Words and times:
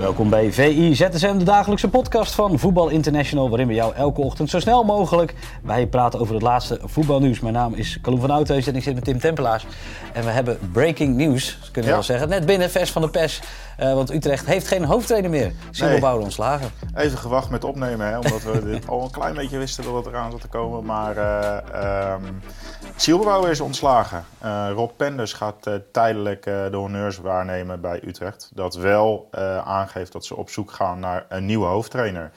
Welkom 0.00 0.30
bij 0.30 0.52
VI 0.52 0.94
ZSM, 0.94 1.38
de 1.38 1.44
dagelijkse 1.44 1.88
podcast 1.88 2.34
van 2.34 2.58
Voetbal 2.58 2.88
International, 2.88 3.48
waarin 3.48 3.66
we 3.66 3.74
jou 3.74 3.94
elke 3.94 4.20
ochtend 4.20 4.50
zo 4.50 4.60
snel 4.60 4.84
mogelijk 4.84 5.34
bij 5.62 5.86
praten 5.86 6.20
over 6.20 6.34
het 6.34 6.42
laatste 6.42 6.78
voetbalnieuws. 6.84 7.40
Mijn 7.40 7.54
naam 7.54 7.74
is 7.74 7.98
Calum 8.02 8.20
van 8.20 8.30
Oudheus 8.30 8.66
en 8.66 8.76
ik 8.76 8.82
zit 8.82 8.94
met 8.94 9.04
Tim 9.04 9.18
Tempelaars. 9.18 9.66
En 10.12 10.24
we 10.24 10.30
hebben 10.30 10.58
breaking 10.72 11.16
news, 11.16 11.58
kunnen 11.62 11.72
we 11.82 11.86
Ja. 11.88 11.92
wel 11.92 12.02
zeggen. 12.02 12.28
Net 12.28 12.46
binnen, 12.46 12.70
vers 12.70 12.90
van 12.90 13.02
de 13.02 13.08
pers, 13.08 13.40
eh, 13.80 13.94
want 13.94 14.10
Utrecht 14.12 14.46
heeft 14.46 14.66
geen 14.68 14.84
hoofdtrainer 14.84 15.30
meer. 15.30 15.52
Simon 15.70 15.90
Nee. 15.92 16.00
Bouwer 16.00 16.22
ontslagen. 16.24 16.70
Even 16.94 17.18
gewacht 17.18 17.50
met 17.50 17.64
opnemen, 17.64 18.06
hè, 18.06 18.16
omdat 18.18 18.42
we 18.42 18.64
dit 18.70 18.88
al 18.88 19.02
een 19.02 19.10
klein 19.10 19.34
beetje 19.34 19.58
wisten 19.58 19.84
dat 19.84 19.94
het 19.94 20.06
eraan 20.06 20.30
zat 20.30 20.40
te 20.40 20.48
komen. 20.48 20.84
Maar 20.84 21.14
Zielbouwer 22.96 23.50
is 23.50 23.60
ontslagen. 23.60 24.24
Eh, 24.38 24.68
Rob 24.74 24.90
Penders 24.96 25.32
gaat 25.32 25.66
tijdelijk 25.92 26.42
de 26.44 26.76
honneurs 26.76 27.18
waarnemen 27.18 27.80
bij 27.80 28.00
Utrecht. 28.06 28.50
Dat 28.54 28.74
wel 28.74 29.28
aangeeft 29.64 30.12
dat 30.12 30.24
ze 30.24 30.36
op 30.36 30.50
zoek 30.50 30.70
gaan 30.70 30.98
naar 31.00 31.26
een 31.28 31.46
nieuwe 31.46 31.66
hoofdtrainer. 31.66 32.30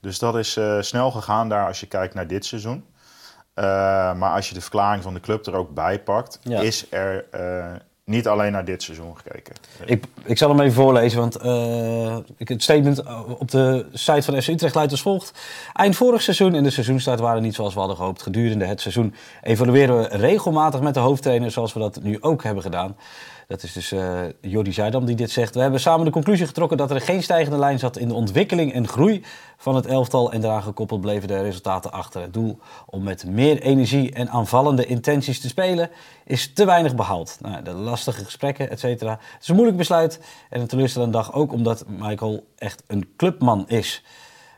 Dus 0.00 0.18
dat 0.18 0.36
is 0.36 0.58
snel 0.80 1.10
gegaan 1.10 1.48
daar 1.48 1.66
als 1.66 1.80
je 1.80 1.86
kijkt 1.86 2.14
naar 2.14 2.26
dit 2.26 2.44
seizoen. 2.44 2.84
Maar 3.54 4.32
als 4.34 4.48
je 4.48 4.54
de 4.54 4.60
verklaring 4.60 5.02
van 5.02 5.14
de 5.14 5.20
club 5.20 5.46
er 5.46 5.54
ook 5.54 5.74
bij 5.74 6.00
pakt, 6.02 6.38
Ja. 6.42 6.60
is 6.60 6.86
er 6.92 7.24
niet 8.10 8.28
alleen 8.28 8.52
naar 8.52 8.64
dit 8.64 8.82
seizoen 8.82 9.16
gekeken. 9.16 9.54
Ik, 9.84 10.04
ik 10.24 10.38
zal 10.38 10.48
hem 10.48 10.60
even 10.60 10.72
voorlezen, 10.74 11.18
want 11.20 11.36
eh, 11.36 12.16
ik- 12.36 12.48
het 12.48 12.62
statement 12.62 13.02
op 13.38 13.50
de 13.50 13.86
site 13.92 14.22
van 14.22 14.42
FC 14.42 14.48
Utrecht 14.48 14.74
luidt 14.74 14.90
als 14.90 15.02
volgt. 15.02 15.32
Eind 15.72 15.96
vorig 15.96 16.22
seizoen 16.22 16.54
en 16.54 16.62
de 16.62 16.70
seizoenstart 16.70 17.20
waren 17.20 17.42
niet 17.42 17.54
zoals 17.54 17.72
we 17.74 17.78
hadden 17.78 17.96
gehoopt. 17.98 18.22
Gedurende 18.22 18.64
het 18.64 18.80
seizoen 18.80 19.14
evalueren 19.42 19.98
we 19.98 20.16
regelmatig 20.16 20.80
met 20.80 20.94
de 20.94 21.00
hoofdtrainer 21.00 21.50
zoals 21.50 21.72
we 21.72 21.78
dat 21.80 21.98
nu 22.02 22.16
ook 22.20 22.42
hebben 22.42 22.62
gedaan. 22.62 22.96
Dat 23.50 23.62
is 23.62 23.72
dus 23.72 23.92
eh 23.92 24.20
Jordi 24.40 24.72
Zuidam 24.72 25.04
die 25.04 25.16
dit 25.16 25.30
zegt. 25.30 25.54
We 25.54 25.60
hebben 25.60 25.80
samen 25.80 26.04
de 26.04 26.10
conclusie 26.10 26.46
getrokken 26.46 26.76
dat 26.76 26.90
er 26.90 27.00
geen 27.00 27.22
stijgende 27.22 27.58
lijn 27.58 27.78
zat 27.78 27.96
in 27.96 28.08
de 28.08 28.14
ontwikkeling 28.14 28.72
en 28.72 28.88
groei 28.88 29.24
van 29.56 29.74
het 29.74 29.86
elftal. 29.86 30.32
En 30.32 30.40
daaraan 30.40 30.62
gekoppeld 30.62 31.00
bleven 31.00 31.28
de 31.28 31.42
resultaten 31.42 31.92
achter. 31.92 32.20
Het 32.20 32.32
doel 32.32 32.58
om 32.86 33.02
met 33.02 33.26
meer 33.26 33.62
energie 33.62 34.12
en 34.12 34.28
aanvallende 34.28 34.86
intenties 34.86 35.40
te 35.40 35.48
spelen 35.48 35.90
is 36.24 36.52
te 36.52 36.64
weinig 36.64 36.94
behaald. 36.94 37.38
Nou, 37.40 37.62
de 37.62 37.72
lastige 37.72 38.24
gesprekken, 38.24 38.70
et 38.70 38.80
cetera. 38.80 39.10
Het 39.10 39.42
is 39.42 39.48
een 39.48 39.54
moeilijk 39.54 39.78
besluit 39.78 40.20
en 40.50 40.60
een 40.60 40.66
teleurstellende 40.66 41.16
dag 41.16 41.32
ook 41.32 41.52
omdat 41.52 41.84
Michael 41.88 42.46
echt 42.56 42.82
een 42.86 43.12
clubman 43.16 43.68
is. 43.68 44.02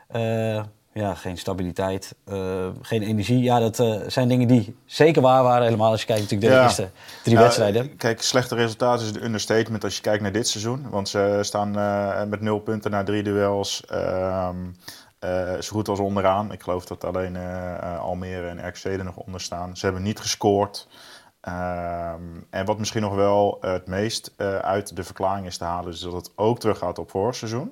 Eh, 0.07 0.63
ja, 0.93 1.13
geen 1.15 1.37
stabiliteit, 1.37 2.15
eh, 2.25 2.67
geen 2.81 3.01
energie. 3.01 3.43
Ja, 3.43 3.59
dat 3.59 3.79
eh, 3.79 3.95
zijn 4.07 4.27
dingen 4.27 4.47
die 4.47 4.75
zeker 4.85 5.21
waar 5.21 5.43
waren. 5.43 5.63
Helemaal 5.65 5.91
als 5.91 5.99
je 5.99 6.05
kijkt 6.07 6.21
natuurlijk 6.21 6.51
de 6.51 6.57
Ja. 6.57 6.63
eerste 6.63 6.89
drie 7.23 7.35
Ja, 7.35 7.41
wedstrijden. 7.41 7.95
Kijk, 7.97 8.21
slechte 8.21 8.55
resultaten 8.55 9.05
is 9.05 9.13
een 9.15 9.23
understatement 9.23 9.83
als 9.83 9.95
je 9.95 10.01
kijkt 10.01 10.21
naar 10.21 10.31
dit 10.31 10.47
seizoen. 10.47 10.89
Want 10.89 11.09
ze 11.09 11.39
staan 11.41 11.77
eh, 11.77 12.23
met 12.23 12.41
nul 12.41 12.59
punten 12.59 12.91
na 12.91 13.03
drie 13.03 13.23
duels. 13.23 13.85
ehm, 13.85 14.55
eh, 15.19 15.53
zo 15.53 15.71
goed 15.75 15.87
als 15.87 15.99
onderaan. 15.99 16.51
Ik 16.51 16.61
geloof 16.63 16.85
dat 16.85 17.03
alleen 17.03 17.37
Almere 17.99 18.47
en 18.47 18.67
RKC 18.67 18.83
er 18.83 19.03
nog 19.03 19.15
onder 19.15 19.41
staan. 19.41 19.77
Ze 19.77 19.85
hebben 19.85 20.03
niet 20.03 20.19
gescoord. 20.19 20.87
Ehm, 21.41 22.21
en 22.49 22.65
wat 22.65 22.77
misschien 22.79 23.01
nog 23.01 23.15
wel 23.15 23.57
het 23.61 23.87
meest 23.87 24.31
uit 24.61 24.95
de 24.95 25.03
verklaring 25.03 25.45
is 25.45 25.57
te 25.57 25.63
halen... 25.63 25.93
is 25.93 25.99
dat 25.99 26.13
het 26.13 26.31
ook 26.35 26.59
teruggaat 26.59 26.97
op 26.99 27.09
vorig 27.09 27.35
seizoen. 27.35 27.71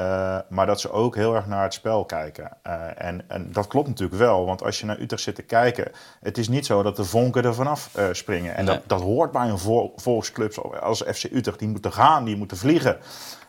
Eh, 0.00 0.38
maar 0.48 0.66
dat 0.66 0.80
ze 0.80 0.90
ook 0.90 1.14
heel 1.14 1.34
erg 1.34 1.46
naar 1.46 1.62
het 1.62 1.74
spel 1.74 2.04
kijken. 2.04 2.50
Eh, 2.62 2.74
en, 2.96 3.22
en 3.28 3.52
dat 3.52 3.66
klopt 3.66 3.88
natuurlijk 3.88 4.18
wel, 4.18 4.46
want 4.46 4.62
als 4.62 4.80
je 4.80 4.86
naar 4.86 5.00
Utrecht 5.00 5.22
zit 5.22 5.34
te 5.34 5.42
kijken, 5.42 5.92
het 6.20 6.38
is 6.38 6.48
niet 6.48 6.66
zo 6.66 6.82
dat 6.82 6.96
de 6.96 7.04
vonken 7.04 7.44
er 7.44 7.54
vanaf 7.54 7.90
eh, 7.94 8.04
springen. 8.12 8.54
En 8.54 8.64
Nee. 8.64 8.74
dat, 8.74 8.88
dat 8.88 9.00
hoort 9.00 9.32
bij 9.32 9.48
een 9.48 9.58
vol, 9.58 9.92
volksclub 9.96 10.58
als 10.82 11.02
FC 11.02 11.24
Utrecht. 11.24 11.58
Die 11.58 11.68
moeten 11.68 11.92
gaan, 11.92 12.24
die 12.24 12.36
moeten 12.36 12.56
vliegen. 12.56 12.98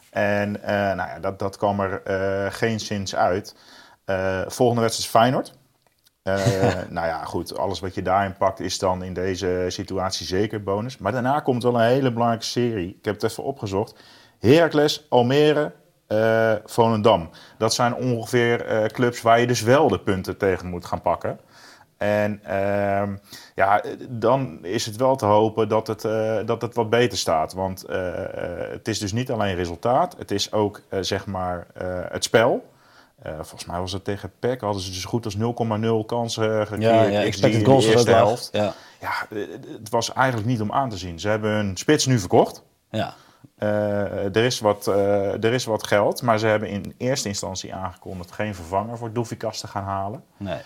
En 0.09 0.51
nou 0.61 1.09
ja, 1.09 1.19
dat, 1.19 1.40
dat 1.40 1.57
kwam 1.57 1.79
er 1.79 2.01
geen 2.51 2.79
zins 2.79 3.16
uit. 3.16 3.56
Volgende 4.47 4.81
wedstrijd 4.81 4.94
is 4.94 5.06
Feyenoord. 5.07 5.53
Nou 6.90 7.07
ja, 7.07 7.23
goed, 7.23 7.57
alles 7.57 7.79
wat 7.79 7.95
je 7.95 8.01
daarin 8.01 8.38
pakt 8.38 8.59
is 8.59 8.79
dan 8.79 9.03
in 9.03 9.13
deze 9.13 9.66
situatie 9.67 10.25
zeker 10.25 10.63
bonus. 10.63 10.97
Maar 10.97 11.11
daarna 11.11 11.40
komt 11.40 11.63
wel 11.63 11.75
een 11.75 11.88
hele 11.88 12.11
belangrijke 12.11 12.45
serie. 12.45 12.90
Ik 13.00 13.06
heb 13.06 13.13
het 13.13 13.23
even 13.23 13.44
opgezocht. 13.44 13.95
Heracles, 14.40 15.06
Almere, 15.09 15.72
eh 16.11 16.53
Volendam. 16.66 17.29
Dat 17.57 17.73
zijn 17.73 17.95
ongeveer 17.95 18.66
eh, 18.66 18.85
clubs 18.85 19.22
waar 19.22 19.39
je 19.39 19.47
dus 19.47 19.61
wel 19.61 19.88
de 19.88 19.99
punten 19.99 20.38
tegen 20.38 20.67
moet 20.67 20.85
gaan 20.85 21.01
pakken. 21.01 21.39
En 21.97 22.39
ehm, 22.44 23.16
ja, 23.55 23.83
dan 24.09 24.59
is 24.61 24.85
het 24.85 24.95
wel 24.95 25.16
te 25.16 25.25
hopen 25.25 25.67
dat 25.69 25.88
het, 25.88 26.05
eh, 26.05 26.38
dat 26.45 26.61
het 26.61 26.75
wat 26.75 26.89
beter 26.89 27.17
staat. 27.17 27.53
Want 27.53 27.85
het 28.72 28.88
is 28.88 28.99
dus 28.99 29.11
niet 29.11 29.31
alleen 29.31 29.55
resultaat, 29.55 30.16
het 30.17 30.31
is 30.31 30.51
ook 30.51 30.81
zeg 31.01 31.25
maar 31.25 31.67
het 32.09 32.23
spel. 32.23 32.69
Eh, 33.22 33.33
volgens 33.35 33.66
mij 33.66 33.79
was 33.79 33.91
het 33.91 34.03
tegen 34.03 34.31
PEC, 34.39 34.61
hadden 34.61 34.81
ze 34.81 34.91
dus 34.91 35.05
goed 35.05 35.25
als 35.25 35.35
0,0 35.35 36.05
kansen 36.05 36.67
gecreëerd. 36.67 36.81
Ja, 36.81 37.03
ja, 37.03 37.22
expected 37.22 37.59
de 37.59 37.66
goals 37.66 37.85
eerste 37.85 38.09
laag. 38.11 38.19
helft. 38.19 38.49
Ja, 38.51 38.73
Ja, 38.99 39.28
het 39.79 39.89
was 39.89 40.13
eigenlijk 40.13 40.47
niet 40.47 40.61
om 40.61 40.72
aan 40.72 40.89
te 40.89 40.97
zien. 40.97 41.19
Ze 41.19 41.28
hebben 41.28 41.51
hun 41.51 41.78
spits 41.78 42.05
nu 42.05 42.19
verkocht. 42.19 42.63
ja. 42.89 43.13
Eh, 43.62 44.35
er, 44.35 44.44
is 44.44 44.59
wat, 44.59 44.88
eh, 44.88 45.44
er 45.44 45.53
is 45.53 45.66
wat 45.66 45.88
geld, 45.88 46.22
maar 46.22 46.40
ze 46.40 46.47
hebben 46.47 46.69
in 46.69 46.94
eerste 46.97 47.28
instantie 47.28 47.74
aangekondigd 47.74 48.31
geen 48.31 48.56
vervanger 48.56 48.97
voor 48.97 49.13
Doefikas 49.13 49.59
te 49.59 49.68
gaan 49.68 49.84
halen. 49.84 50.24
Nee. 50.38 50.59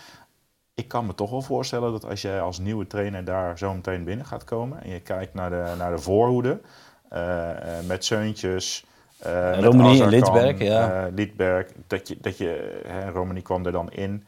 Ik 0.74 0.88
kan 0.88 1.06
me 1.06 1.16
toch 1.16 1.30
wel 1.30 1.42
voorstellen 1.42 1.92
dat 1.92 2.06
als 2.06 2.22
jij 2.22 2.42
als 2.42 2.60
nieuwe 2.60 2.88
trainer 2.88 3.26
daar 3.26 3.58
zo 3.58 3.74
meteen 3.74 4.04
binnen 4.04 4.26
gaat 4.26 4.44
komen 4.44 4.84
en 4.84 4.90
je 4.90 5.00
kijkt 5.00 5.34
naar 5.34 5.50
de, 5.50 5.74
naar 5.78 5.92
de 5.92 6.02
voorhoede 6.02 6.62
eh, 7.10 7.50
met 7.88 8.06
Zeuntjes, 8.06 8.86
met 9.18 9.64
Romani 9.64 10.02
en 10.02 10.10
Lidberg, 10.10 10.60
ja. 10.60 11.10
Lidberg, 11.14 11.68
dat 11.88 12.08
je, 12.08 12.18
dat 12.22 12.38
je 12.38 12.82
hè, 12.88 13.10
Romani 13.10 13.42
kwam 13.42 13.66
er 13.66 13.72
dan 13.72 13.92
in, 13.92 14.26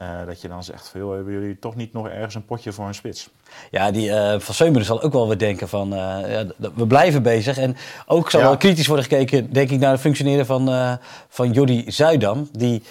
eh, 0.00 0.26
dat 0.26 0.40
je 0.40 0.48
dan 0.48 0.64
zegt 0.64 0.88
veel 0.88 1.10
hebben 1.10 1.32
jullie 1.32 1.58
toch 1.58 1.76
niet 1.76 1.92
nog 1.92 2.08
ergens 2.08 2.34
een 2.34 2.44
potje 2.44 2.72
voor 2.72 2.86
een 2.86 2.94
spits? 2.94 3.30
Ja, 3.70 3.90
die 3.90 4.12
eh, 4.12 4.40
Van 4.40 4.54
Seumeren 4.54 4.86
zal 4.86 5.02
ook 5.02 5.12
wel 5.12 5.28
weer 5.28 5.38
denken 5.38 5.68
van, 5.68 5.92
eh, 5.92 6.32
ja, 6.32 6.44
we 6.74 6.86
blijven 6.86 7.22
bezig. 7.22 7.58
En 7.58 7.76
ook 8.06 8.30
zal 8.30 8.40
Ja. 8.40 8.46
wel 8.46 8.56
kritisch 8.56 8.86
worden 8.86 9.04
gekeken, 9.04 9.52
denk 9.52 9.70
ik, 9.70 9.78
naar 9.78 9.90
het 9.90 10.00
functioneren 10.00 10.46
van, 10.46 10.98
van 11.28 11.52
Jordi 11.52 11.84
Zuidam. 11.90 12.48
Die 12.52 12.82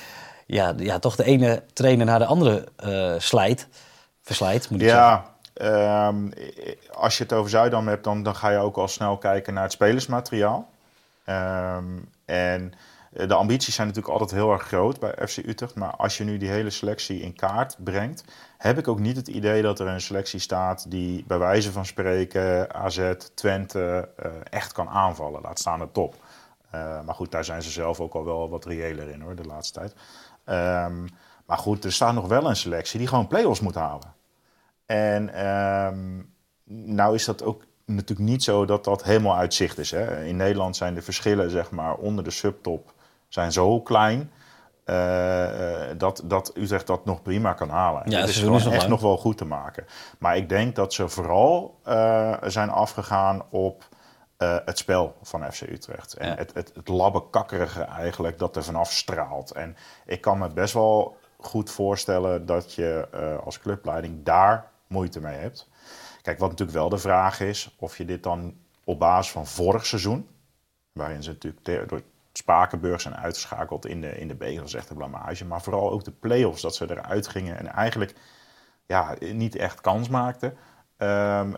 ja, 0.46 0.74
ja, 0.78 1.00
toch 1.00 1.16
de 1.16 1.24
ene 1.24 1.64
trainer 1.74 2.06
naar 2.06 2.20
de 2.20 2.26
andere 2.26 2.68
slijt. 3.18 3.68
Verslijt, 4.22 4.70
moet 4.70 4.82
ik 4.82 4.90
zeggen. 4.90 5.24
Ja, 5.54 6.08
ehm, 6.08 6.30
als 6.92 7.18
je 7.18 7.24
het 7.24 7.34
over 7.34 7.50
Zuidam 7.50 7.88
hebt, 7.88 8.04
dan, 8.04 8.24
dan 8.24 8.36
ga 8.36 8.50
je 8.50 8.58
ook 8.58 8.78
al 8.78 8.88
snel 8.88 9.18
kijken 9.18 9.54
naar 9.54 9.64
het 9.64 9.72
spelersmateriaal. 9.72 10.70
Ehm, 11.26 11.86
en 12.26 12.74
de 13.12 13.34
ambities 13.34 13.76
zijn 13.76 13.88
natuurlijk 13.88 14.14
altijd 14.14 14.40
heel 14.40 14.52
erg 14.52 14.64
groot 14.64 15.00
bij 15.00 15.28
FC 15.28 15.38
Utrecht. 15.38 15.76
Maar 15.76 15.96
als 15.96 16.18
je 16.18 16.24
nu 16.24 16.38
die 16.38 16.50
hele 16.50 16.70
selectie 16.70 17.22
in 17.22 17.36
kaart 17.36 17.76
brengt, 17.84 18.24
heb 18.58 18.78
ik 18.78 18.88
ook 18.88 19.00
niet 19.00 19.16
het 19.16 19.28
idee 19.28 19.62
dat 19.62 19.80
er 19.80 19.88
een 19.88 20.02
selectie 20.02 20.40
staat 20.40 20.92
die 20.92 21.24
bij 21.28 21.38
wijze 21.38 21.72
van 21.72 21.86
spreken 21.86 22.76
AZ, 22.76 23.14
Twente 23.34 24.10
eh, 24.16 24.32
echt 24.44 24.72
kan 24.72 24.90
aanvallen. 24.90 25.42
Laat 25.42 25.60
staan 25.60 25.80
de 25.80 25.92
top. 25.92 26.16
Eh, 26.70 27.02
maar 27.02 27.16
goed, 27.16 27.32
daar 27.32 27.46
zijn 27.46 27.62
ze 27.62 27.70
zelf 27.70 28.00
ook 28.00 28.14
al 28.14 28.26
wel 28.26 28.50
wat 28.50 28.66
reëler 28.66 29.10
in 29.10 29.22
hoor, 29.22 29.36
de 29.36 29.46
laatste 29.46 29.80
tijd. 29.80 29.94
Ehm, 30.44 31.08
maar 31.46 31.58
goed, 31.58 31.84
er 31.84 31.94
staat 31.94 32.14
nog 32.14 32.28
wel 32.28 32.50
een 32.50 32.56
selectie 32.56 33.00
die 33.00 33.08
gewoon 33.08 33.28
play-offs 33.28 33.60
moet 33.60 33.76
halen. 33.76 34.14
En 34.86 35.34
ehm, 35.34 36.22
nou 36.94 37.16
is 37.16 37.26
dat 37.26 37.44
ook 37.44 37.64
natuurlijk 37.86 38.30
niet 38.30 38.44
zo 38.44 38.66
dat 38.66 38.84
dat 38.84 39.04
helemaal 39.04 39.36
uit 39.36 39.54
zicht 39.54 39.78
is. 39.78 39.92
Hè. 39.92 40.26
In 40.26 40.36
Nederland 40.36 40.78
zijn 40.78 40.94
de 40.94 41.02
verschillen 41.02 41.50
zeg 41.50 41.72
maar, 41.72 41.96
onder 41.96 42.24
de 42.24 42.32
subtop 42.32 42.94
zijn 43.30 43.52
zo 43.52 43.82
klein... 43.82 44.32
eh, 44.84 45.90
eh, 45.90 45.98
dat, 45.98 46.22
dat 46.26 46.52
Utrecht 46.58 46.88
dat 46.88 47.06
nog 47.06 47.22
prima 47.22 47.54
kan 47.54 47.70
halen. 47.70 48.10
Ja, 48.10 48.20
het 48.20 48.30
is 48.30 48.38
gewoon 48.40 48.56
echt 48.62 48.76
lang. 48.76 48.88
nog 48.88 49.02
wel 49.02 49.18
goed 49.18 49.38
te 49.38 49.46
maken. 49.46 49.86
Maar 50.20 50.38
ik 50.38 50.50
denk 50.50 50.76
dat 50.76 50.94
ze 50.94 51.10
vooral 51.10 51.80
eh, 51.84 52.38
zijn 52.44 52.70
afgegaan 52.70 53.44
op 53.50 53.88
het 54.66 54.78
spel 54.78 55.16
van 55.22 55.52
FC 55.52 55.62
Utrecht. 55.62 56.14
En 56.14 56.28
Ja. 56.28 56.36
het, 56.36 56.54
het, 56.54 56.72
het 56.76 56.88
labbekakkerige 56.88 57.82
eigenlijk 57.82 58.40
dat 58.40 58.56
er 58.56 58.64
vanaf 58.64 58.92
straalt. 58.92 59.52
En 59.52 59.76
ik 60.06 60.22
kan 60.22 60.38
me 60.38 60.48
best 60.50 60.74
wel 60.74 61.18
goed 61.40 61.72
voorstellen 61.72 62.46
dat 62.46 62.74
je 62.74 63.08
als 63.44 63.60
clubleiding 63.60 64.24
daar 64.24 64.72
moeite 64.88 65.22
mee 65.22 65.38
hebt. 65.38 65.70
Kijk, 66.22 66.40
wat 66.40 66.50
natuurlijk 66.50 66.78
wel 66.78 66.90
de 66.90 66.98
vraag 66.98 67.40
is, 67.40 67.76
of 67.80 67.98
je 67.98 68.06
dit 68.06 68.24
dan 68.24 68.58
op 68.84 69.00
basis 69.00 69.32
van 69.32 69.48
vorig 69.48 69.86
seizoen, 69.86 70.28
waarin 70.92 71.24
ze 71.24 71.30
natuurlijk 71.30 71.90
door 71.90 72.02
Spakenburg 72.40 73.02
zijn 73.02 73.16
uitgeschakeld 73.16 73.86
in 73.86 74.02
de, 74.02 74.20
in 74.20 74.28
de 74.28 74.36
beker. 74.36 74.76
Echt 74.76 74.94
blamage. 74.94 75.46
Maar 75.46 75.62
vooral 75.62 75.92
ook 75.92 76.04
de 76.04 76.12
play-offs, 76.12 76.62
dat 76.62 76.76
ze 76.76 76.86
eruit 76.90 77.28
gingen 77.28 77.58
en 77.58 77.68
eigenlijk 77.68 78.14
ja, 78.86 79.16
niet 79.34 79.56
echt 79.56 79.82
kans 79.82 80.10
maakten. 80.10 80.54
Ehm, 80.98 81.52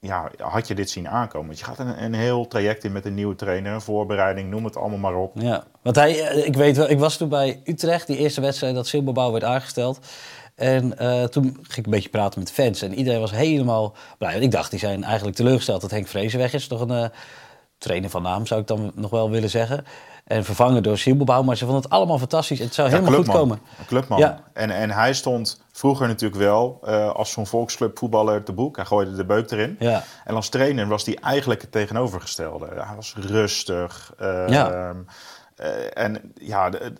ja, 0.00 0.30
had 0.38 0.68
je 0.68 0.74
dit 0.74 0.90
zien 0.90 1.08
aankomen? 1.08 1.46
Want 1.46 1.58
je 1.58 1.64
gaat 1.64 1.78
een, 1.78 2.02
een 2.04 2.14
heel 2.14 2.46
traject 2.46 2.84
in 2.84 2.92
met 2.92 3.04
een 3.04 3.14
nieuwe 3.14 3.34
trainer, 3.34 3.72
een 3.72 3.80
voorbereiding, 3.80 4.50
noem 4.50 4.64
het 4.64 4.76
allemaal 4.76 4.98
maar 4.98 5.14
op. 5.14 5.32
Ja, 5.34 5.64
want 5.82 5.96
hij, 5.96 6.28
eh, 6.28 6.46
ik 6.46 6.54
weet 6.54 6.76
wel, 6.76 6.90
ik 6.90 6.98
was 6.98 7.16
toen 7.16 7.28
bij 7.28 7.60
Utrecht, 7.64 8.06
die 8.06 8.16
eerste 8.16 8.40
wedstrijd 8.40 8.74
dat 8.74 8.86
Silberbouw 8.86 9.32
werd 9.32 9.44
aangesteld. 9.44 9.98
En 10.54 10.94
uh, 11.00 11.24
toen 11.24 11.44
ging 11.44 11.76
ik 11.76 11.84
een 11.84 11.90
beetje 11.90 12.08
praten 12.08 12.38
met 12.38 12.52
fans 12.52 12.82
en 12.82 12.94
iedereen 12.94 13.20
was 13.20 13.30
helemaal 13.30 13.94
blij. 14.18 14.38
Ik 14.38 14.50
dacht, 14.50 14.70
die 14.70 14.78
zijn 14.78 15.04
eigenlijk 15.04 15.36
teleurgesteld 15.36 15.80
dat 15.80 15.90
Henk 15.90 16.06
Vrezen 16.06 16.38
weg 16.38 16.52
is. 16.52 16.66
Toch 16.66 16.80
een 16.80 17.02
uh, 17.02 17.08
trainer 17.78 18.10
van 18.10 18.22
naam, 18.22 18.46
zou 18.46 18.60
ik 18.60 18.66
dan 18.66 18.92
nog 18.94 19.10
wel 19.10 19.30
willen 19.30 19.50
zeggen. 19.50 19.84
En 20.24 20.44
vervangen 20.44 20.82
door 20.82 20.98
Silberbouw. 20.98 21.42
Maar 21.42 21.56
ze 21.56 21.64
vonden 21.64 21.82
het 21.82 21.92
allemaal 21.92 22.18
fantastisch. 22.18 22.58
Het 22.58 22.74
zou 22.74 22.88
helemaal 22.88 23.12
goed 23.12 23.28
komen. 23.28 23.60
Een 23.78 23.86
clubman. 23.86 24.18
Ja. 24.18 24.42
En, 24.52 24.70
en 24.70 24.90
hij 24.90 25.14
stond 25.14 25.64
vroeger 25.72 26.06
natuurlijk 26.06 26.40
wel 26.40 26.80
uh, 26.84 27.10
als 27.10 27.30
zo'n 27.30 27.46
volksclub 27.46 27.98
voetballer 27.98 28.42
te 28.42 28.52
boek. 28.52 28.76
Hij 28.76 28.84
gooide 28.84 29.14
de 29.14 29.24
beuk 29.24 29.50
erin. 29.50 29.76
Ja. 29.78 30.02
En 30.24 30.34
als 30.34 30.48
trainer 30.48 30.86
was 30.86 31.04
hij 31.04 31.14
eigenlijk 31.14 31.60
het 31.60 31.72
tegenovergestelde. 31.72 32.66
Hij 32.74 32.96
was 32.96 33.14
rustig. 33.16 34.14
Uh, 34.20 34.48
ja. 34.48 34.94
Uh, 35.60 35.66
en 35.92 36.32
ja, 36.34 36.70
de, 36.70 36.92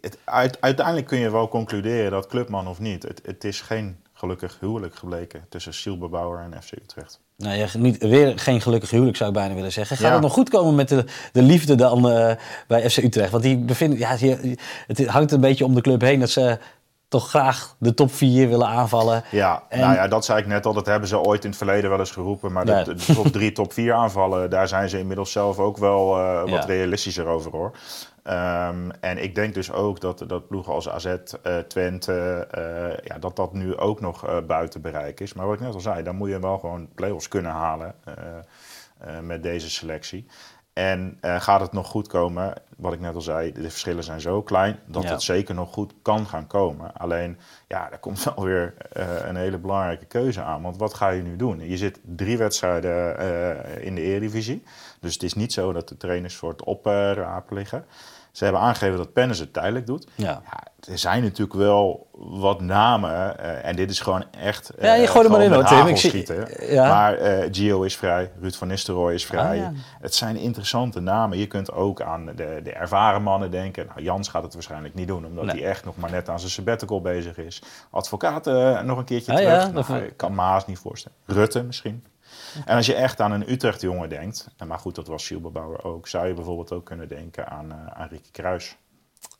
het, 0.00 0.18
uit, 0.24 0.60
uiteindelijk 0.60 1.06
kun 1.06 1.18
je 1.18 1.30
wel 1.30 1.48
concluderen 1.48 2.10
dat 2.10 2.26
clubman 2.26 2.68
of 2.68 2.78
niet. 2.78 3.02
Het, 3.02 3.20
het 3.24 3.44
is 3.44 3.60
geen 3.60 4.02
gelukkig 4.12 4.56
huwelijk 4.60 4.94
gebleken 4.94 5.46
tussen 5.48 5.74
Silberbouwer 5.74 6.40
en 6.40 6.62
FC 6.62 6.72
Utrecht. 6.72 7.20
Nou 7.36 7.56
ja, 7.56 7.66
niet, 7.78 7.98
weer 7.98 8.38
geen 8.38 8.60
gelukkig 8.60 8.90
huwelijk 8.90 9.16
zou 9.16 9.30
ik 9.30 9.36
bijna 9.36 9.54
willen 9.54 9.72
zeggen. 9.72 9.96
Gaat 9.96 10.12
het 10.12 10.20
nog 10.20 10.32
goed 10.32 10.48
komen 10.48 10.74
met 10.74 10.88
de, 10.88 11.04
de 11.32 11.42
liefde 11.42 11.74
dan 11.74 12.10
uh, 12.10 12.30
bij 12.66 12.90
FC 12.90 12.96
Utrecht? 12.96 13.30
Want 13.30 13.42
die 13.42 13.56
bevinden, 13.56 13.98
ja, 13.98 14.16
die, 14.16 14.58
het 14.86 15.06
hangt 15.06 15.32
een 15.32 15.40
beetje 15.40 15.64
om 15.64 15.74
de 15.74 15.80
club 15.80 16.00
heen 16.00 16.20
dat 16.20 16.30
ze 16.30 16.58
toch 17.14 17.28
graag 17.28 17.74
de 17.78 17.94
top 17.94 18.12
4 18.12 18.48
willen 18.48 18.66
aanvallen. 18.66 19.24
Ja, 19.30 19.62
en... 19.68 19.80
nou 19.80 19.94
ja, 19.94 20.08
dat 20.08 20.24
zei 20.24 20.40
ik 20.40 20.46
net 20.46 20.66
al. 20.66 20.72
Dat 20.72 20.86
hebben 20.86 21.08
ze 21.08 21.18
ooit 21.18 21.42
in 21.44 21.48
het 21.48 21.58
verleden 21.58 21.90
wel 21.90 21.98
eens 21.98 22.10
geroepen. 22.10 22.52
Maar 22.52 22.66
ja. 22.66 22.82
de, 22.82 22.94
de, 22.94 23.14
top 23.14 23.26
3, 23.26 23.52
top 23.52 23.72
4 23.72 23.92
aanvallen, 23.92 24.50
daar 24.50 24.68
zijn 24.68 24.88
ze 24.88 24.98
inmiddels 24.98 25.32
zelf 25.32 25.58
ook 25.58 25.76
wel 25.76 26.18
uh, 26.18 26.40
wat 26.40 26.48
ja. 26.48 26.64
realistischer 26.64 27.26
over 27.26 27.50
hoor. 27.50 27.72
Um, 28.26 28.90
en 29.00 29.22
ik 29.22 29.34
denk 29.34 29.54
dus 29.54 29.72
ook 29.72 30.00
dat, 30.00 30.24
dat 30.26 30.48
ploegen 30.48 30.72
als 30.72 30.88
AZ, 30.88 31.06
uh, 31.06 31.58
Twente, 31.58 32.48
uh, 32.58 33.04
ja, 33.04 33.18
dat 33.18 33.36
dat 33.36 33.52
nu 33.52 33.76
ook 33.76 34.00
nog 34.00 34.44
buiten 34.46 34.80
bereik 34.80 35.20
is. 35.20 35.32
Maar 35.32 35.46
wat 35.46 35.54
ik 35.54 35.60
net 35.60 35.74
al 35.74 35.80
zei, 35.80 36.02
dan 36.02 36.16
moet 36.16 36.28
je 36.28 36.40
wel 36.40 36.58
gewoon 36.58 36.88
play-offs 36.94 37.28
kunnen 37.28 37.52
halen 37.52 37.94
met 39.22 39.42
deze 39.42 39.70
selectie. 39.70 40.26
En 40.74 41.18
gaat 41.20 41.60
het 41.60 41.72
nog 41.72 41.86
goed 41.86 42.08
komen, 42.08 42.54
wat 42.76 42.92
ik 42.92 43.00
net 43.00 43.14
al 43.14 43.20
zei, 43.20 43.52
de 43.52 43.70
verschillen 43.70 44.04
zijn 44.04 44.20
zo 44.20 44.42
klein 44.42 44.78
dat 44.86 45.02
ja. 45.02 45.10
het 45.10 45.22
zeker 45.22 45.54
nog 45.54 45.72
goed 45.72 45.92
kan 46.02 46.26
gaan 46.26 46.46
komen. 46.46 46.92
Alleen, 46.94 47.38
ja, 47.68 47.92
er 47.92 47.98
komt 47.98 48.24
wel 48.34 48.44
weer 48.44 48.74
een 49.26 49.36
hele 49.36 49.58
belangrijke 49.58 50.04
keuze 50.04 50.42
aan. 50.42 50.62
Want 50.62 50.76
wat 50.76 50.94
ga 50.94 51.08
je 51.08 51.22
nu 51.22 51.36
doen? 51.36 51.68
Je 51.68 51.76
zit 51.76 52.00
drie 52.02 52.38
wedstrijden 52.38 53.18
in 53.82 53.94
de 53.94 54.00
Eredivisie. 54.00 54.62
Dus 55.00 55.12
het 55.12 55.22
is 55.22 55.34
niet 55.34 55.52
zo 55.52 55.72
dat 55.72 55.88
de 55.88 55.96
trainers 55.96 56.36
voor 56.36 56.50
het 56.50 56.64
oprapen 56.64 57.56
liggen. 57.56 57.84
Ze 58.34 58.44
hebben 58.44 58.62
aangegeven 58.62 58.96
dat 58.96 59.12
Pennis 59.12 59.38
het 59.38 59.52
tijdelijk 59.52 59.86
doet. 59.86 60.06
Ja. 60.14 60.42
ja 60.44 60.62
er 60.92 60.98
zijn 60.98 61.22
natuurlijk 61.22 61.58
wel 61.58 62.08
wat 62.12 62.60
namen. 62.60 63.10
Uh, 63.10 63.64
en 63.64 63.76
dit 63.76 63.90
is 63.90 64.00
gewoon 64.00 64.24
echt. 64.30 64.72
Uh, 64.78 64.84
ja, 64.84 64.94
je 64.94 65.06
gooit 65.06 65.24
er 65.24 65.30
maar 65.30 65.42
in 65.42 65.52
hoor, 65.52 65.64
Tim. 65.64 65.86
Ik 65.86 65.96
zie, 65.96 66.26
ja. 66.60 66.88
Maar 66.88 67.20
uh, 67.20 67.48
Gio 67.50 67.82
is 67.82 67.96
vrij, 67.96 68.30
Ruud 68.40 68.54
van 68.54 68.68
Nistelrooy 68.68 69.14
is 69.14 69.26
vrij. 69.26 69.50
Oh, 69.50 69.56
ja. 69.56 69.72
Het 70.00 70.14
zijn 70.14 70.36
interessante 70.36 71.00
namen. 71.00 71.38
Je 71.38 71.46
kunt 71.46 71.72
ook 71.72 72.02
aan 72.02 72.26
de, 72.26 72.60
de 72.62 72.72
ervaren 72.72 73.22
mannen 73.22 73.50
denken. 73.50 73.86
Nou, 73.86 74.02
Jans 74.02 74.28
gaat 74.28 74.42
het 74.42 74.54
waarschijnlijk 74.54 74.94
niet 74.94 75.08
doen, 75.08 75.26
omdat 75.26 75.44
nee. 75.44 75.60
hij 75.60 75.70
echt 75.70 75.84
nog 75.84 75.96
maar 75.96 76.10
net 76.10 76.28
aan 76.28 76.38
zijn 76.38 76.50
sabbatical 76.50 77.00
bezig 77.00 77.36
is. 77.38 77.62
Advocaat 77.90 78.44
nog 78.84 78.98
een 78.98 79.04
keertje 79.04 79.32
ah, 79.32 79.38
terug. 79.38 79.86
Ja, 79.86 79.92
nou, 79.92 80.04
ik 80.04 80.16
kan 80.16 80.34
Maas 80.34 80.66
niet 80.66 80.78
voorstellen. 80.78 81.18
Rutte 81.26 81.62
misschien. 81.62 82.04
En 82.64 82.76
als 82.76 82.86
je 82.86 82.94
echt 82.94 83.20
aan 83.20 83.32
een 83.32 83.50
Utrecht-jongen 83.50 84.08
denkt, 84.08 84.48
maar 84.66 84.78
goed, 84.78 84.94
dat 84.94 85.06
was 85.06 85.24
Schielbebouwer 85.24 85.84
ook, 85.84 86.08
zou 86.08 86.26
je 86.26 86.34
bijvoorbeeld 86.34 86.72
ook 86.72 86.84
kunnen 86.84 87.08
denken 87.08 87.48
aan, 87.48 87.66
uh, 87.66 87.86
aan 87.86 88.08
Ricky 88.08 88.30
Kruis, 88.30 88.76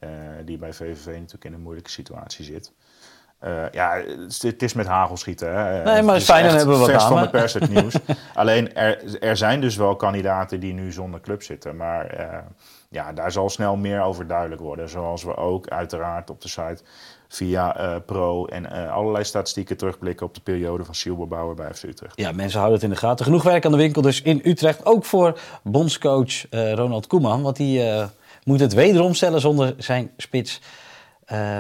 uh, 0.00 0.10
die 0.44 0.58
bij 0.58 0.72
VVV 0.72 1.06
natuurlijk 1.06 1.44
in 1.44 1.52
een 1.52 1.60
moeilijke 1.60 1.90
situatie 1.90 2.44
zit. 2.44 2.72
Uh, 3.44 3.70
ja, 3.70 4.02
het, 4.38 4.62
is 4.62 4.72
met 4.72 4.86
hagelschieten. 4.86 5.54
Hè. 5.54 5.82
Nee, 5.82 6.02
maar 6.02 6.14
het 6.14 6.22
is 6.22 6.28
fijn, 6.28 6.44
dan 6.44 6.56
hebben 6.56 6.74
we 6.74 6.80
wat 6.80 6.90
vers 6.90 7.02
aan. 7.02 7.08
van 7.08 7.22
de 7.22 7.30
pers 7.30 7.52
het 7.52 7.68
nieuws. 7.68 7.94
Alleen, 8.34 8.74
er, 8.74 9.18
er 9.22 9.36
zijn 9.36 9.60
dus 9.60 9.76
wel 9.76 9.96
kandidaten 9.96 10.60
die 10.60 10.72
nu 10.72 10.92
zonder 10.92 11.20
club 11.20 11.42
zitten. 11.42 11.76
Maar 11.76 12.24
ja, 12.88 13.12
daar 13.12 13.32
zal 13.32 13.50
snel 13.50 13.76
meer 13.76 14.02
over 14.02 14.26
duidelijk 14.26 14.60
worden. 14.60 14.88
Zoals 14.88 15.22
we 15.22 15.36
ook 15.36 15.68
uiteraard 15.68 16.30
op 16.30 16.40
de 16.40 16.48
site 16.48 16.82
via 17.34 17.80
uh, 17.80 17.96
Pro 18.06 18.46
en 18.46 18.62
uh, 18.72 18.92
allerlei 18.92 19.24
statistieken 19.24 19.76
terugblikken 19.76 20.26
op 20.26 20.34
de 20.34 20.40
periode 20.40 20.84
van 20.84 20.94
Silberbouwer 20.94 21.54
bij 21.54 21.74
FC 21.74 21.82
Utrecht. 21.82 22.16
Ja, 22.16 22.32
mensen 22.32 22.58
houden 22.58 22.80
het 22.80 22.88
in 22.88 22.94
de 22.94 23.00
gaten. 23.00 23.24
Genoeg 23.24 23.42
werk 23.42 23.64
aan 23.64 23.70
de 23.72 23.78
winkel 23.78 24.02
dus 24.02 24.22
in 24.22 24.40
Utrecht. 24.44 24.86
Ook 24.86 25.04
voor 25.04 25.38
bondscoach 25.62 26.50
uh, 26.50 26.72
Ronald 26.72 27.06
Koeman, 27.06 27.42
want 27.42 27.56
die 27.56 27.82
moet 28.44 28.60
het 28.60 28.72
wederom 28.72 29.14
stellen 29.14 29.40
zonder 29.40 29.74
zijn 29.78 30.10
spits. 30.16 30.60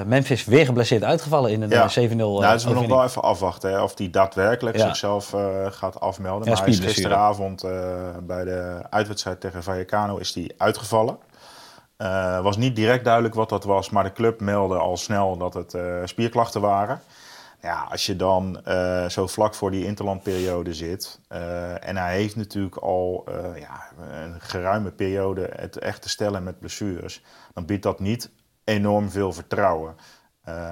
Memphis 0.06 0.44
weer 0.44 0.64
geblesseerd 0.64 1.04
uitgevallen 1.04 1.50
in 1.50 1.62
een 1.62 1.68
ja. 1.68 1.90
7-0 2.08 2.16
Nou, 2.16 2.52
dus 2.52 2.64
we 2.64 2.72
nog 2.72 2.86
wel 2.86 3.04
even 3.04 3.22
afwachten 3.22 3.70
hè, 3.70 3.82
of 3.82 3.98
hij 3.98 4.10
daadwerkelijk 4.10 4.76
ja. 4.76 4.86
zichzelf 4.86 5.34
gaat 5.70 6.00
afmelden. 6.00 6.48
Ja, 6.48 6.54
maar 6.54 6.62
hij 6.62 6.72
is 6.72 6.78
gisteravond 6.78 7.62
bij 8.22 8.44
de 8.44 8.82
uitwedstrijd 8.90 9.40
tegen 9.40 9.62
Vallecano 9.62 10.16
is 10.16 10.34
hij 10.34 10.50
uitgevallen. 10.56 11.18
Uh, 11.98 12.40
was 12.40 12.56
niet 12.56 12.76
direct 12.76 13.04
duidelijk 13.04 13.34
wat 13.34 13.48
dat 13.48 13.64
was, 13.64 13.90
maar 13.90 14.04
de 14.04 14.12
club 14.12 14.40
meldde 14.40 14.78
al 14.78 14.96
snel 14.96 15.36
dat 15.36 15.54
het 15.54 15.74
uh, 15.74 16.00
spierklachten 16.04 16.60
waren. 16.60 17.00
Ja, 17.60 17.86
als 17.90 18.06
je 18.06 18.16
dan 18.16 18.60
uh, 18.68 19.08
zo 19.08 19.26
vlak 19.26 19.54
voor 19.54 19.70
die 19.70 19.84
interlandperiode 19.84 20.74
zit 20.74 21.20
en 21.80 21.96
hij 21.96 22.16
heeft 22.16 22.36
natuurlijk 22.36 22.76
al 22.76 23.24
ja, 23.58 23.90
een 24.10 24.40
geruime 24.40 24.90
periode 24.90 25.50
het 25.56 25.78
echt 25.78 26.02
te 26.02 26.08
stellen 26.08 26.42
met 26.42 26.58
blessures, 26.58 27.22
dan 27.54 27.66
biedt 27.66 27.82
dat 27.82 28.00
niet 28.00 28.30
enorm 28.64 29.10
veel 29.10 29.32
vertrouwen. 29.32 29.96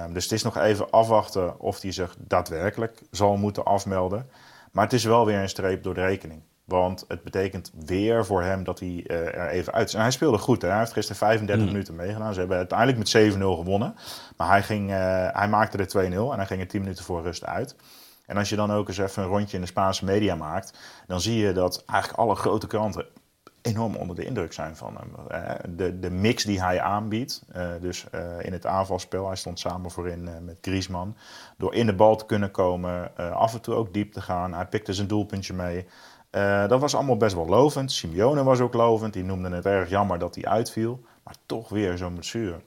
dus 0.09 0.23
het 0.23 0.31
is 0.31 0.43
nog 0.43 0.57
even 0.57 0.89
afwachten 0.89 1.59
of 1.59 1.81
hij 1.81 1.91
zich 1.91 2.15
daadwerkelijk 2.19 3.01
zal 3.11 3.37
moeten 3.37 3.63
afmelden. 3.63 4.29
Maar 4.71 4.83
het 4.83 4.93
is 4.93 5.03
wel 5.03 5.25
weer 5.25 5.39
een 5.39 5.49
streep 5.49 5.83
door 5.83 5.93
de 5.93 6.05
rekening. 6.05 6.43
Want 6.65 7.05
het 7.07 7.23
betekent 7.23 7.71
weer 7.85 8.25
voor 8.25 8.43
hem 8.43 8.63
dat 8.63 8.79
hij 8.79 9.03
uh, 9.07 9.17
er 9.17 9.47
even 9.47 9.73
uit 9.73 9.87
is. 9.87 9.93
En 9.93 10.01
hij 10.01 10.11
speelde 10.11 10.37
goed. 10.37 10.61
Hè? 10.61 10.67
Hij 10.67 10.77
heeft 10.77 10.93
gisteren 10.93 11.17
35 11.17 11.65
mm. 11.65 11.71
minuten 11.71 11.95
meegedaan. 11.95 12.33
Ze 12.33 12.39
hebben 12.39 12.57
uiteindelijk 12.57 12.97
met 12.97 13.33
7-0 13.33 13.37
gewonnen. 13.37 13.95
Maar 14.37 14.47
hij, 14.47 14.63
ging, 14.63 14.89
uh, 14.89 14.95
hij 15.31 15.47
maakte 15.47 15.77
er 15.77 16.09
2-0 16.11 16.15
en 16.15 16.37
hij 16.37 16.45
ging 16.45 16.61
er 16.61 16.67
10 16.67 16.81
minuten 16.81 17.03
voor 17.03 17.21
rust 17.21 17.45
uit. 17.45 17.75
En 18.25 18.37
als 18.37 18.49
je 18.49 18.55
dan 18.55 18.71
ook 18.71 18.87
eens 18.87 18.97
even 18.97 19.23
een 19.23 19.29
rondje 19.29 19.55
in 19.55 19.61
de 19.61 19.67
Spaanse 19.67 20.05
media 20.05 20.35
maakt, 20.35 20.77
dan 21.07 21.21
zie 21.21 21.37
je 21.37 21.53
dat 21.53 21.83
eigenlijk 21.85 22.19
alle 22.19 22.35
grote 22.35 22.67
kranten 22.67 23.05
enorm 23.63 23.95
onder 23.95 24.15
de 24.15 24.25
indruk 24.25 24.53
zijn 24.53 24.75
van 24.75 24.97
hem. 24.97 25.11
De, 25.75 25.99
de 25.99 26.09
mix 26.09 26.43
die 26.43 26.61
hij 26.61 26.81
aanbiedt, 26.81 27.43
uh, 27.55 27.67
dus 27.81 28.05
uh, 28.15 28.21
in 28.41 28.53
het 28.53 28.65
aanvalspel, 28.65 29.27
hij 29.27 29.35
stond 29.35 29.59
samen 29.59 29.91
voorin 29.91 30.21
uh, 30.21 30.31
met 30.41 30.57
Griezmann, 30.61 31.17
door 31.57 31.73
in 31.73 31.85
de 31.85 31.93
bal 31.93 32.15
te 32.15 32.25
kunnen 32.25 32.51
komen, 32.51 33.15
af 33.15 33.53
en 33.53 33.61
toe 33.61 33.75
ook 33.75 33.93
diep 33.93 34.13
te 34.13 34.21
gaan. 34.21 34.53
Hij 34.53 34.65
pikte 34.65 34.93
zijn 34.93 35.07
doelpuntje 35.07 35.53
mee. 35.53 35.87
Uh, 36.35 36.67
dat 36.67 36.79
was 36.79 36.95
allemaal 36.95 37.17
best 37.17 37.35
wel 37.35 37.47
lovend. 37.47 37.91
Simeone 37.91 38.43
was 38.43 38.59
ook 38.59 38.73
lovend. 38.73 39.13
Die 39.13 39.23
noemde 39.23 39.49
het 39.49 39.65
erg 39.65 39.89
jammer 39.89 40.19
dat 40.19 40.35
hij 40.35 40.45
uitviel. 40.45 41.01
Maar 41.23 41.35
toch 41.45 41.69
weer 41.69 41.97
zo'n 41.97 42.13
blessure. 42.13 42.59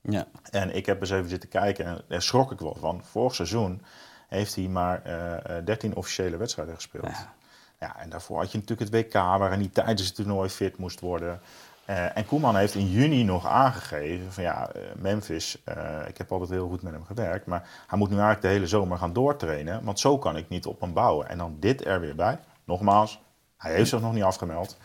Ja. 0.00 0.26
En 0.50 0.76
ik 0.76 0.86
heb 0.86 1.00
eens 1.00 1.10
even 1.10 1.28
zitten 1.28 1.48
kijken 1.48 1.84
en 1.84 2.00
daar 2.08 2.22
schrok 2.22 2.52
ik 2.52 2.58
wel 2.58 2.76
van. 2.80 3.00
Vorig 3.04 3.34
seizoen 3.34 3.82
heeft 4.28 4.54
hij 4.54 4.64
maar 4.68 5.02
uh, 5.06 5.64
13 5.64 5.96
officiële 5.96 6.36
wedstrijden 6.36 6.74
gespeeld. 6.74 7.06
Ja. 7.06 7.34
ja. 7.80 7.96
en 7.98 8.10
daarvoor 8.10 8.38
had 8.38 8.52
je 8.52 8.58
natuurlijk 8.58 8.90
het 8.90 9.04
WK 9.04 9.12
waarin 9.12 9.60
hij 9.60 9.70
tijdens 9.72 10.06
het 10.06 10.14
toernooi 10.14 10.48
fit 10.48 10.78
moest 10.78 11.00
worden. 11.00 11.40
Uh, 11.90 12.16
en 12.16 12.26
Koeman 12.26 12.56
heeft 12.56 12.74
in 12.74 12.90
juni 12.90 13.24
nog 13.24 13.46
aangegeven 13.46 14.32
van 14.32 14.42
ja, 14.42 14.70
Memphis, 14.96 15.62
uh, 15.68 16.08
ik 16.08 16.18
heb 16.18 16.32
altijd 16.32 16.50
heel 16.50 16.68
goed 16.68 16.82
met 16.82 16.92
hem 16.92 17.04
gewerkt, 17.04 17.46
maar 17.46 17.68
hij 17.86 17.98
moet 17.98 18.08
nu 18.08 18.14
eigenlijk 18.14 18.44
de 18.44 18.48
hele 18.48 18.66
zomer 18.66 18.98
gaan 18.98 19.12
doortrainen, 19.12 19.84
want 19.84 20.00
zo 20.00 20.18
kan 20.18 20.36
ik 20.36 20.48
niet 20.48 20.66
op 20.66 20.80
hem 20.80 20.92
bouwen. 20.92 21.28
En 21.28 21.38
dan 21.38 21.56
dit 21.60 21.86
er 21.86 22.00
weer 22.00 22.14
bij. 22.14 22.38
Nogmaals, 22.68 23.20
hij 23.56 23.74
heeft 23.74 23.88
zich 23.88 24.00
nog 24.00 24.12
niet 24.12 24.22
afgemeld. 24.22 24.76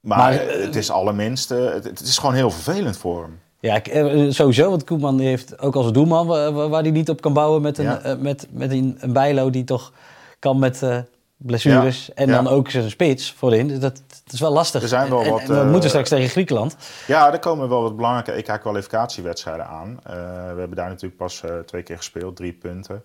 Maar, 0.00 0.18
maar 0.18 0.32
het 0.32 0.76
is 0.76 0.90
allerminst, 0.90 1.48
het, 1.48 1.84
het, 1.84 2.00
is 2.00 2.18
gewoon 2.18 2.34
heel 2.34 2.50
vervelend 2.50 2.96
voor 2.96 3.22
hem. 3.22 3.40
Ja, 3.60 3.82
eh, 3.82 4.30
sowieso. 4.30 4.70
Want 4.70 4.84
Koeman 4.84 5.20
heeft 5.20 5.58
ook 5.58 5.74
als 5.74 5.92
doelman 5.92 6.26
waar 6.70 6.82
hij 6.82 6.90
niet 6.90 7.08
op 7.08 7.20
kan 7.20 7.32
bouwen 7.32 7.62
met 7.62 7.78
een, 7.78 7.84
ja. 7.84 8.16
met, 8.18 8.46
met 8.50 8.70
een, 8.70 8.96
een 9.00 9.12
bijlo 9.12 9.50
die 9.50 9.64
toch 9.64 9.92
kan 10.38 10.58
met 10.58 10.82
uh, 10.82 10.98
blessures. 11.36 12.06
Ja, 12.06 12.14
en 12.14 12.28
ja. 12.28 12.34
dan 12.42 12.48
ook 12.48 12.70
zijn 12.70 12.90
spits 12.90 13.32
voorin. 13.32 13.68
Dat, 13.68 13.80
dat 13.80 14.32
is 14.32 14.40
wel 14.40 14.52
lastig. 14.52 14.82
Er 14.82 14.88
zijn 14.88 15.10
wel 15.10 15.22
en, 15.22 15.30
wat, 15.30 15.40
en 15.40 15.48
we 15.48 15.54
uh, 15.54 15.70
moeten 15.70 15.88
straks 15.88 16.08
tegen 16.08 16.28
Griekenland. 16.28 16.76
Ja, 17.06 17.32
er 17.32 17.38
komen 17.38 17.68
wel 17.68 17.82
wat 17.82 17.96
belangrijke 17.96 18.32
EK-kwalificatiewedstrijden 18.32 19.66
aan. 19.66 19.88
Uh, 19.88 20.12
we 20.52 20.58
hebben 20.58 20.76
daar 20.76 20.88
natuurlijk 20.88 21.16
pas 21.16 21.42
twee 21.66 21.82
keer 21.82 21.96
gespeeld, 21.96 22.36
drie 22.36 22.52
punten. 22.52 23.02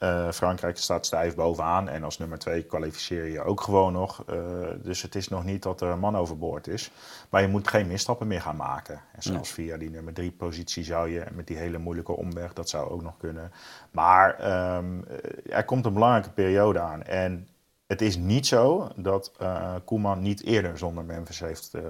Uh, 0.00 0.30
Frankrijk 0.30 0.78
staat 0.78 1.06
stijf 1.06 1.34
bovenaan 1.34 1.88
en 1.88 2.04
als 2.04 2.18
nummer 2.18 2.38
twee 2.38 2.62
kwalificeer 2.62 3.26
je 3.26 3.42
ook 3.42 3.60
gewoon 3.60 3.92
nog. 3.92 4.24
Uh, 4.30 4.36
dus 4.82 5.02
het 5.02 5.14
is 5.14 5.28
nog 5.28 5.44
niet 5.44 5.62
dat 5.62 5.80
er 5.80 5.88
een 5.88 5.98
man 5.98 6.16
overboord 6.16 6.66
is. 6.66 6.90
Maar 7.30 7.42
je 7.42 7.48
moet 7.48 7.68
geen 7.68 7.86
misstappen 7.86 8.26
meer 8.26 8.40
gaan 8.40 8.56
maken. 8.56 9.00
En 9.12 9.22
zelfs 9.22 9.50
via 9.50 9.76
die 9.76 9.90
nummer 9.90 10.12
drie 10.12 10.32
positie 10.32 10.84
zou 10.84 11.10
je 11.10 11.24
met 11.32 11.46
die 11.46 11.56
hele 11.56 11.78
moeilijke 11.78 12.16
omweg, 12.16 12.52
dat 12.52 12.68
zou 12.68 12.90
ook 12.90 13.02
nog 13.02 13.16
kunnen. 13.16 13.52
Maar 13.90 14.28
um, 14.76 15.04
er 15.48 15.64
komt 15.64 15.86
een 15.86 15.92
belangrijke 15.92 16.30
periode 16.30 16.80
aan. 16.80 17.02
En 17.02 17.48
het 17.86 18.02
is 18.02 18.16
niet 18.16 18.46
zo 18.46 18.88
dat 18.96 19.32
uh, 19.42 19.74
Koeman 19.84 20.22
niet 20.22 20.44
eerder 20.44 20.78
zonder 20.78 21.04
Memphis 21.04 21.40
heeft 21.40 21.70
uh, 21.74 21.82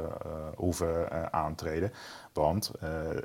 hoeven 0.57 1.09
uh, 1.12 1.23
aantreden. 1.23 1.93
Want 2.33 2.71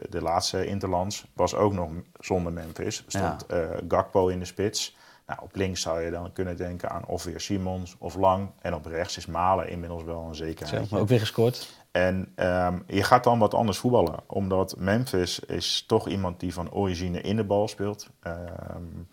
de 0.10 0.22
laatste 0.22 0.66
Interlands 0.66 1.25
was 1.34 1.56
ook 1.56 1.74
nog 1.74 1.90
zonder 2.20 2.54
Memphis. 2.54 3.04
Stond 3.08 3.46
ja. 3.48 3.70
Gakpo 3.88 4.28
in 4.28 4.40
de 4.40 4.46
spits. 4.46 4.96
Nou, 5.28 5.44
op 5.44 5.56
links 5.56 5.82
zou 5.82 6.01
je 6.01 6.12
dan 6.12 6.34
kunnen 6.34 6.58
denken 6.58 6.90
aan 6.90 7.06
of 7.06 7.24
weer 7.24 7.40
Simons 7.40 7.96
of 8.00 8.16
Lang. 8.16 8.50
En 8.62 8.74
op 8.74 8.86
rechts 8.86 9.18
is 9.18 9.25
Malen 9.25 9.70
inmiddels 9.70 10.04
wel 10.04 10.22
een 10.22 10.36
zekerheid. 10.36 10.90
maar 10.90 11.00
ook 11.00 11.08
weer 11.08 11.20
gescoord. 11.20 11.70
En 11.92 12.34
um, 12.36 12.84
je 12.88 13.04
gaat 13.04 13.24
dan 13.24 13.40
wat 13.40 13.54
anders 13.54 13.78
voetballen. 13.78 14.20
Omdat 14.28 14.75
Memphis 14.78 15.40
is 15.40 15.84
toch 15.88 16.08
iemand 16.08 16.40
die 16.40 16.54
van 16.54 16.72
origine 16.72 17.22
in 17.22 17.36
de 17.36 17.44
bal 17.44 17.68
speelt. 17.68 18.10
Um, 18.24 19.08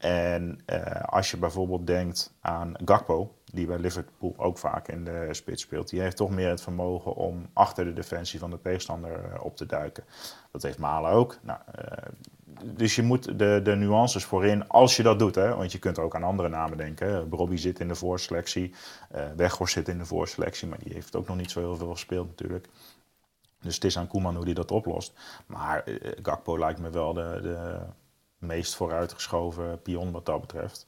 en 0.00 0.60
uh, 0.66 1.02
als 1.04 1.30
je 1.30 1.36
bijvoorbeeld 1.36 1.86
denkt 1.86 2.32
aan 2.40 2.74
Gakpo, 2.84 3.34
die 3.44 3.66
bij 3.66 3.78
Liverpool 3.78 4.34
ook 4.36 4.58
vaak 4.58 4.88
in 4.88 5.04
de 5.04 5.28
spits 5.30 5.62
speelt, 5.62 5.88
die 5.88 6.00
heeft 6.00 6.16
toch 6.16 6.30
meer 6.30 6.48
het 6.48 6.62
vermogen 6.62 7.14
om 7.14 7.46
achter 7.52 7.84
de 7.84 7.92
defensie 7.92 8.38
van 8.38 8.50
de 8.50 8.60
tegenstander 8.60 9.10
uh, 9.10 9.44
op 9.44 9.56
te 9.56 9.66
duiken. 9.66 10.04
Dat 10.52 10.62
heeft 10.62 10.78
Malen 10.78 11.10
ook. 11.10 11.38
Nou, 11.42 11.58
uh, 11.78 11.84
dus 12.64 12.96
je 12.96 13.02
moet 13.02 13.38
de, 13.38 13.60
de 13.62 13.74
nuances 13.74 14.24
voorin, 14.24 14.68
als 14.68 14.96
je 14.96 15.02
dat 15.02 15.18
doet, 15.18 15.34
hè, 15.34 15.54
want 15.54 15.72
je 15.72 15.78
kunt 15.78 15.98
ook 15.98 16.14
aan 16.14 16.22
andere 16.22 16.48
namen 16.48 16.76
denken. 16.76 17.30
Robbie 17.30 17.58
zit 17.58 17.80
in 17.80 17.88
de 17.88 17.94
voorselectie, 17.94 18.74
Weghorst 19.36 19.74
zit 19.74 19.88
in 19.88 19.98
de 19.98 20.06
voorselectie, 20.06 20.68
maar 20.68 20.78
die 20.78 20.92
heeft 20.92 21.16
ook 21.16 21.28
nog 21.28 21.36
niet 21.36 21.50
zo 21.50 21.60
heel 21.60 21.76
veel 21.76 21.90
gespeeld 21.90 22.28
natuurlijk. 22.28 22.68
Dus 23.60 23.74
het 23.74 23.84
is 23.84 23.98
aan 23.98 24.06
Koeman 24.06 24.34
hoe 24.34 24.44
hij 24.44 24.54
dat 24.54 24.70
oplost. 24.70 25.12
Maar 25.46 25.84
Gakpo 26.22 26.58
lijkt 26.58 26.80
me 26.80 26.90
wel 26.90 27.12
de, 27.12 27.38
de 27.42 27.78
meest 28.40 28.74
vooruitgeschoven 28.74 29.82
pion 29.82 30.12
wat 30.12 30.26
dat 30.26 30.40
betreft. 30.40 30.86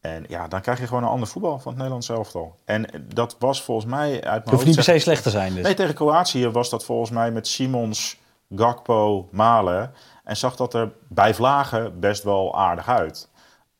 En 0.00 0.24
ja, 0.28 0.48
dan 0.48 0.60
krijg 0.60 0.78
je 0.78 0.86
gewoon 0.86 1.02
een 1.02 1.08
ander 1.08 1.28
voetbal 1.28 1.58
van 1.58 1.66
het 1.66 1.76
Nederlands 1.76 2.08
elftal. 2.08 2.58
En 2.64 2.86
dat 3.14 3.36
was 3.38 3.62
volgens 3.62 3.86
mij 3.86 4.12
uit 4.12 4.44
mijn 4.44 4.56
hoofd... 4.56 4.66
niet 4.66 4.74
per 4.74 4.84
se 4.84 4.98
slecht 4.98 5.22
te 5.22 5.30
zijn 5.30 5.54
dus. 5.54 5.62
Nee, 5.62 5.74
tegen 5.74 5.94
Kroatië 5.94 6.48
was 6.48 6.70
dat 6.70 6.84
volgens 6.84 7.10
mij 7.10 7.30
met 7.30 7.46
Simons, 7.46 8.18
Gakpo, 8.54 9.28
Malen. 9.30 9.92
En 10.24 10.36
zag 10.36 10.56
dat 10.56 10.74
er 10.74 10.92
bij 11.08 11.34
vlagen 11.34 12.00
best 12.00 12.22
wel 12.22 12.58
aardig 12.58 12.88
uit. 12.88 13.28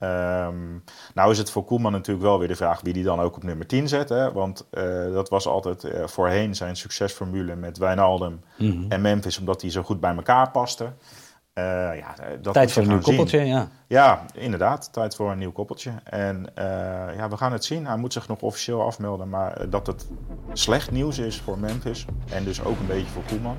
Um, 0.01 0.85
nou 1.15 1.31
is 1.31 1.39
het 1.39 1.51
voor 1.51 1.65
Koeman 1.65 1.93
natuurlijk 1.93 2.27
wel 2.27 2.39
weer 2.39 2.49
de 2.49 2.57
vraag 2.57 2.81
wie 2.81 2.93
die 2.93 3.05
dan 3.05 3.21
ook 3.21 3.37
op 3.37 3.43
nummer 3.43 3.67
10 3.67 3.89
zet. 3.89 4.09
Hè? 4.09 4.33
Want 4.33 4.67
uh, 4.71 5.13
dat 5.13 5.29
was 5.29 5.47
altijd 5.47 5.85
uh, 5.85 6.07
voorheen 6.07 6.55
zijn 6.55 6.77
succesformule 6.77 7.57
met 7.57 7.79
Wijnaldum 7.79 8.41
mm 8.57 8.71
-hmm. 8.71 8.87
en 8.89 9.01
Memphis, 9.01 9.39
omdat 9.39 9.61
die 9.61 9.71
zo 9.71 9.83
goed 9.83 10.01
bij 10.01 10.15
elkaar 10.15 10.51
pasten. 10.51 10.97
Uh, 11.59 11.99
ja, 11.99 12.15
dat 12.41 12.55
tijd 12.55 12.73
voor 12.73 12.83
een 12.83 12.89
nieuw 12.89 13.01
koppeltje, 13.01 13.45
ja. 13.45 13.69
Ja, 13.87 14.25
inderdaad. 14.35 14.93
Tijd 14.93 15.15
voor 15.15 15.31
een 15.31 15.39
nieuw 15.39 15.53
koppeltje. 15.53 15.91
En 16.05 16.47
uh, 16.59 16.65
ja, 17.17 17.29
we 17.29 17.37
gaan 17.37 17.53
het 17.53 17.65
zien. 17.65 17.87
Hij 17.87 17.97
moet 17.97 18.13
zich 18.13 18.29
nog 18.29 18.41
officieel 18.41 18.83
afmelden. 18.83 19.29
Maar 19.29 19.71
dat 19.71 19.87
het 19.87 20.07
slecht 20.53 20.91
nieuws 20.91 21.19
is 21.19 21.41
voor 21.41 21.59
Memphis. 21.59 22.05
En 22.31 22.45
dus 22.45 22.65
ook 22.65 22.79
een 22.79 22.87
beetje 22.87 23.11
voor 23.13 23.23
Koeman 23.23 23.57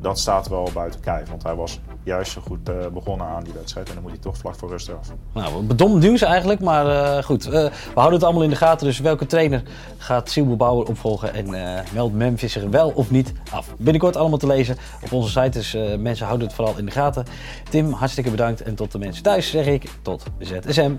dat 0.00 0.18
staat 0.18 0.48
wel 0.48 0.68
buiten 0.74 1.00
kijf. 1.00 1.28
Want 1.28 1.42
hij 1.42 1.54
was 1.54 1.80
juist 2.02 2.32
zo 2.32 2.40
goed 2.40 2.68
uh, 2.68 2.86
begonnen 2.86 3.26
aan 3.26 3.44
die 3.44 3.52
wedstrijd. 3.52 3.88
En 3.88 3.94
dan 3.94 4.02
moet 4.02 4.12
hij 4.12 4.20
toch 4.20 4.36
vlak 4.36 4.54
voor 4.54 4.68
rust 4.68 4.88
eraf. 4.88 5.08
Nou, 5.32 5.62
bedomd 5.62 6.02
nieuws 6.02 6.22
eigenlijk. 6.22 6.60
Maar 6.60 6.86
uh, 6.86 7.22
goed, 7.24 7.46
uh, 7.46 7.52
we 7.52 7.70
houden 7.94 8.14
het 8.14 8.22
allemaal 8.22 8.42
in 8.42 8.50
de 8.50 8.56
gaten. 8.56 8.86
Dus 8.86 8.98
welke 8.98 9.26
trainer 9.26 9.62
gaat 9.98 10.30
Silbo 10.30 10.56
Bauer 10.56 10.86
opvolgen? 10.86 11.34
En 11.34 11.50
meldt 11.92 12.14
Memphis 12.14 12.52
zich 12.52 12.64
wel 12.64 12.90
of 12.90 13.10
niet 13.10 13.32
af? 13.52 13.74
Binnenkort 13.78 14.16
allemaal 14.16 14.38
te 14.38 14.46
lezen 14.46 14.76
op 15.04 15.12
onze 15.12 15.30
site. 15.30 15.58
Dus 15.58 15.76
mensen 15.98 16.26
houden 16.26 16.46
het 16.46 16.56
vooral 16.56 16.78
in 16.78 16.84
de 16.84 16.90
gaten. 16.92 17.24
Tim, 17.70 17.92
hartstikke 17.92 18.30
bedankt. 18.30 18.62
En 18.62 18.74
tot 18.74 18.92
de 18.92 18.98
mensen 18.98 19.22
thuis 19.22 19.50
zeg 19.50 19.66
ik 19.66 19.90
tot 20.02 20.24
ZSM. 20.38 20.94